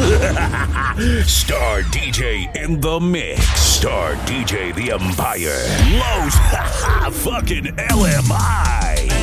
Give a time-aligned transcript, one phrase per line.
[1.26, 3.44] Star DJ in the mix.
[3.60, 5.60] Star DJ the Empire.
[5.98, 6.34] Los
[7.22, 9.19] Fucking LMI.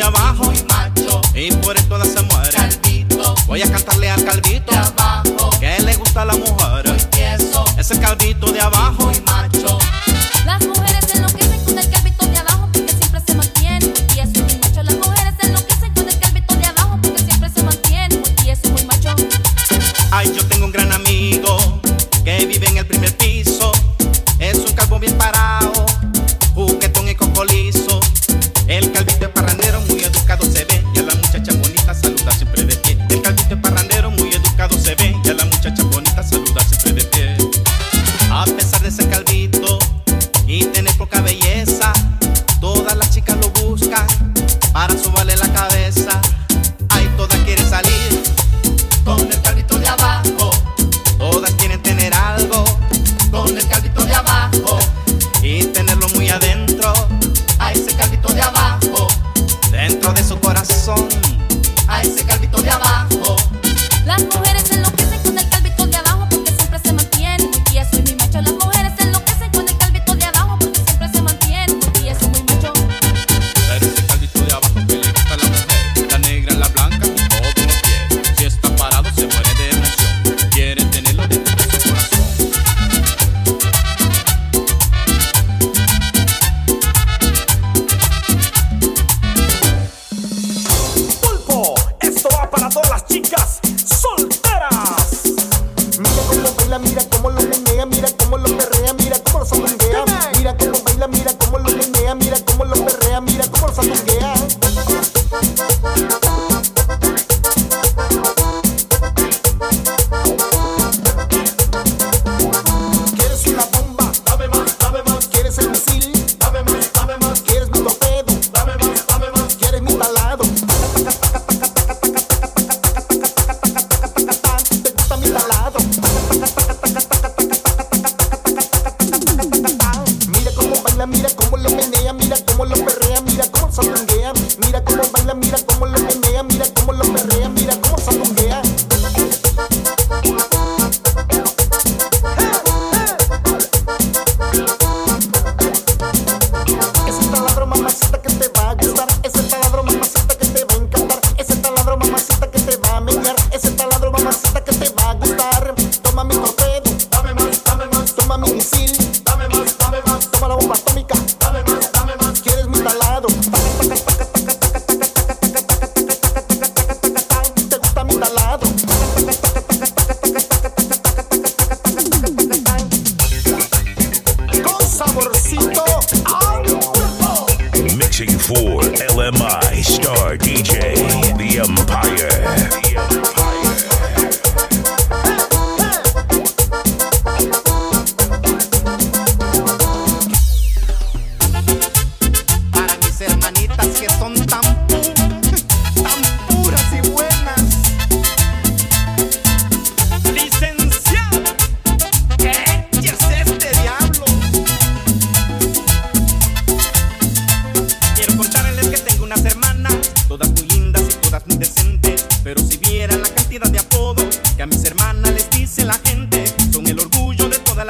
[0.00, 0.52] de abajo.
[0.68, 1.20] Macho.
[1.34, 2.50] Y por esto no se muere.
[2.52, 3.34] Calvito.
[3.46, 4.59] Voy a cantarle al calvito.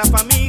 [0.03, 0.40] la familia.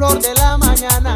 [0.00, 1.14] flor de la mañana.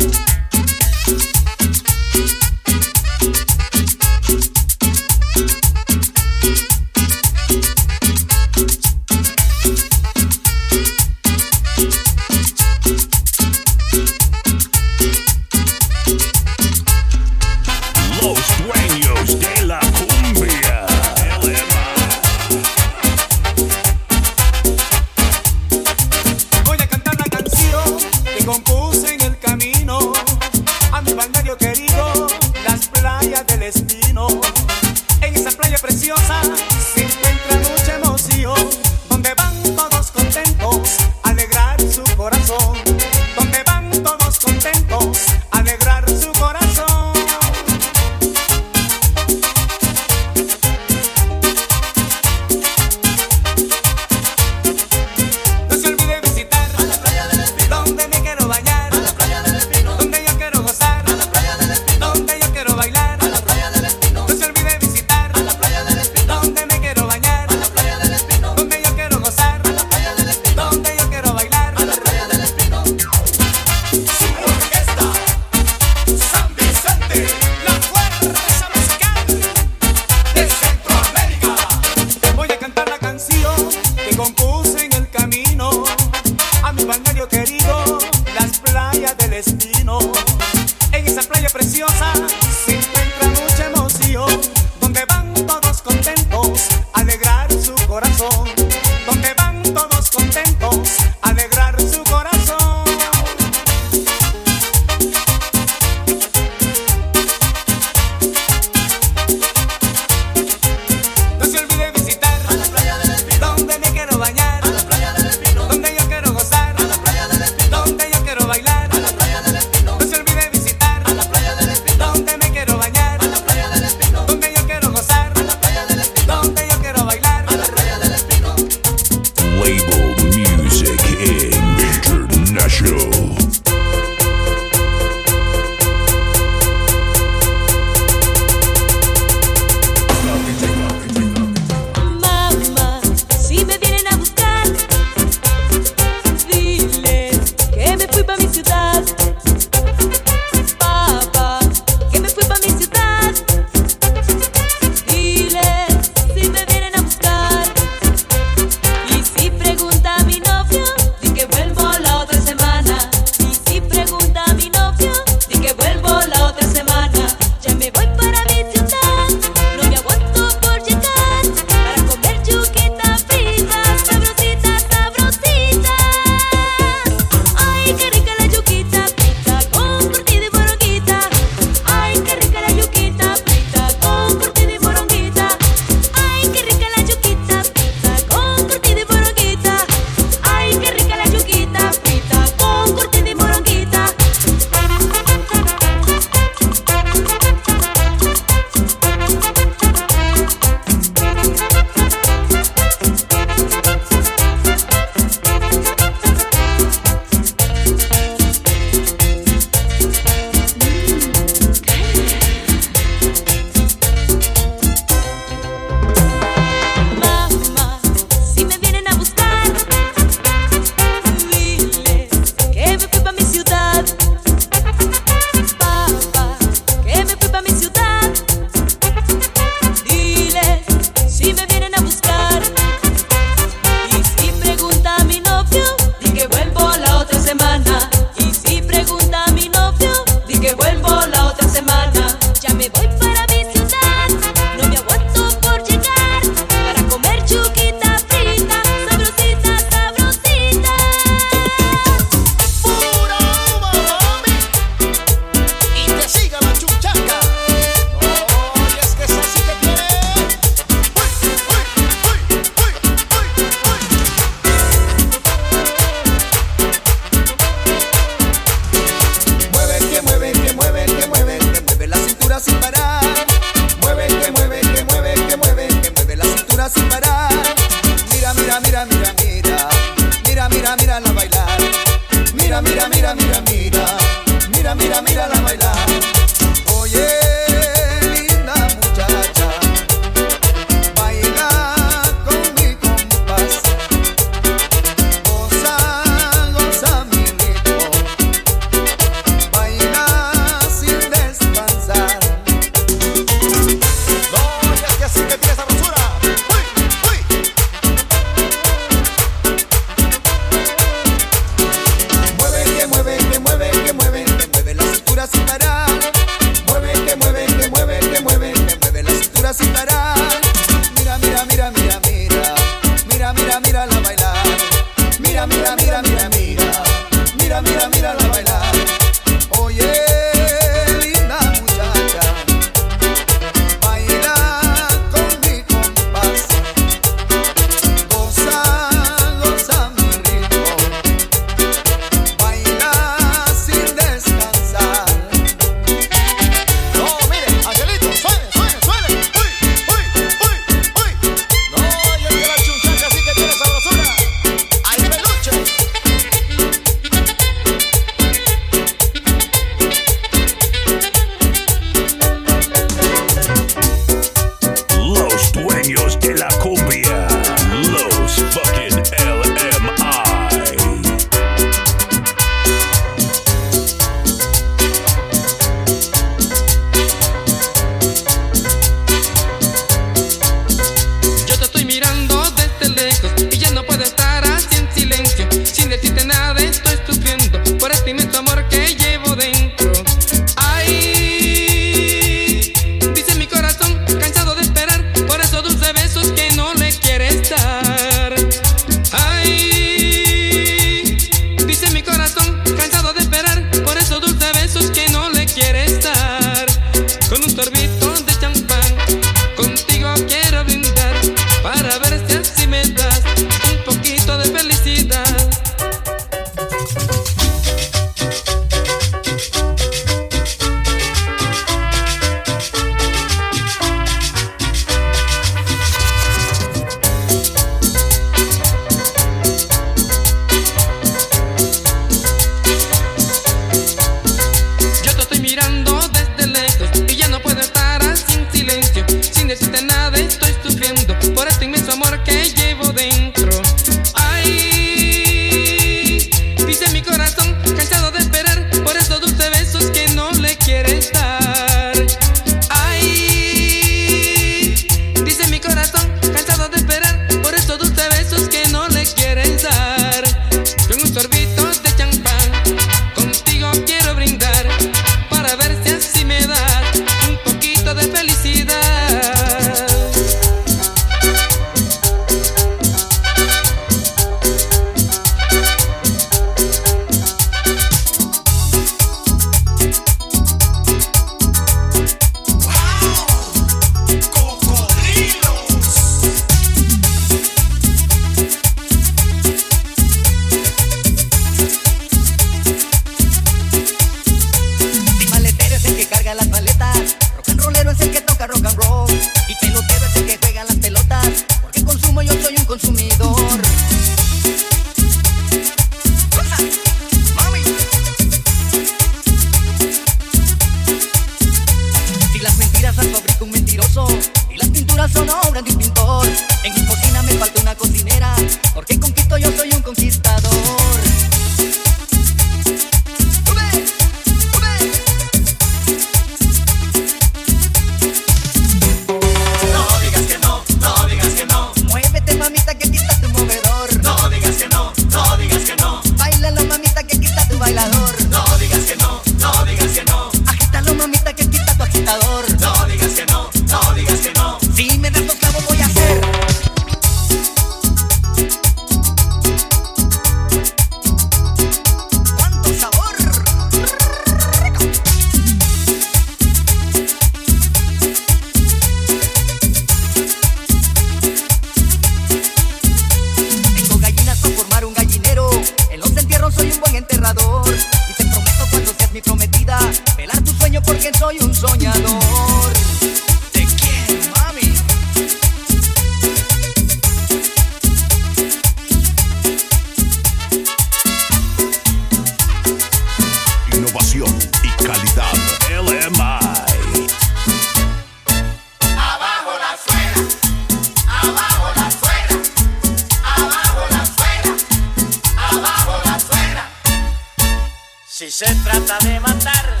[598.61, 600.00] Se trata de matar